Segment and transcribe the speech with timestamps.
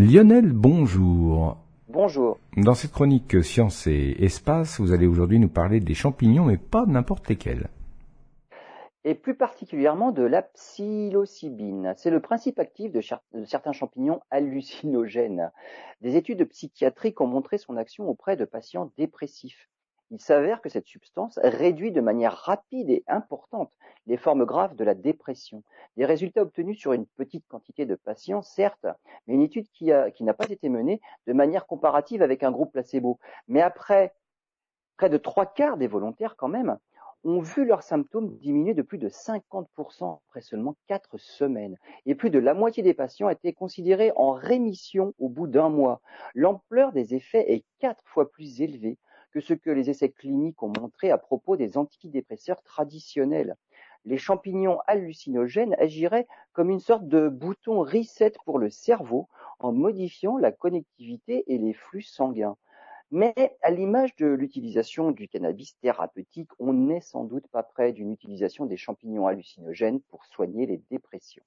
[0.00, 1.58] Lionel, bonjour.
[1.88, 2.38] Bonjour.
[2.56, 6.86] Dans cette chronique Science et Espace, vous allez aujourd'hui nous parler des champignons, mais pas
[6.86, 7.68] n'importe lesquels.
[9.04, 11.92] Et plus particulièrement de la psilocybine.
[11.98, 13.02] C'est le principe actif de,
[13.34, 15.50] de, certains champignons hallucinogènes.
[16.00, 19.68] Des études psychiatriques ont montré son action auprès de patients dépressifs.
[20.10, 23.70] Il s'avère que cette substance réduit de manière rapide et importante
[24.06, 25.62] les formes graves de la dépression.
[25.96, 28.86] Des résultats obtenus sur une petite quantité de patients, certes,
[29.26, 33.18] mais une étude qui, n'a pas été menée de manière comparative avec un groupe placebo.
[33.46, 34.12] Mais après
[34.96, 36.76] près de trois quarts des volontaires quand même
[37.22, 41.76] ont vu leurs symptômes diminuer de plus de 50% après seulement quatre semaines.
[42.06, 46.00] Et plus de la moitié des patients étaient considérés en rémission au bout d'un mois.
[46.34, 48.98] L'ampleur des effets est quatre fois plus élevée
[49.30, 53.56] que ce que les essais cliniques ont montré à propos des antidépresseurs traditionnels.
[54.04, 60.38] Les champignons hallucinogènes agiraient comme une sorte de bouton reset pour le cerveau en modifiant
[60.38, 62.56] la connectivité et les flux sanguins.
[63.10, 68.12] Mais à l'image de l'utilisation du cannabis thérapeutique, on n'est sans doute pas près d'une
[68.12, 71.44] utilisation des champignons hallucinogènes pour soigner les dépressions.